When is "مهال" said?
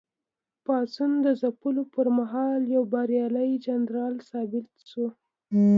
2.17-2.61